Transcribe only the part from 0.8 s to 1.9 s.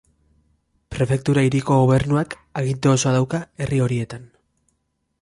Prefektura hiriko